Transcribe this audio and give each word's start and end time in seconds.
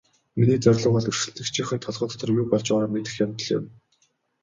Миний 0.39 0.59
зорилго 0.65 0.91
бол 0.95 1.09
өрсөлдөгчийнхөө 1.11 1.79
толгой 1.85 2.07
дотор 2.11 2.29
юу 2.39 2.45
болж 2.51 2.67
байгааг 2.71 2.91
мэдэх 2.93 3.13
явдал 3.25 3.49
юм. 3.57 3.65